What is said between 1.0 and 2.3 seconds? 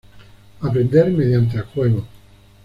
mediante el juego.